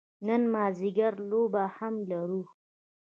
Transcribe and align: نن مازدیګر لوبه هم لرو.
نن 0.27 0.41
مازدیګر 0.53 1.13
لوبه 1.29 1.63
هم 1.77 1.95
لرو. 2.09 2.41